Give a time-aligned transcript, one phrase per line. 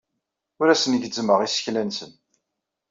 [0.59, 2.11] Ur asen-gezzmeɣ isekla-nsen.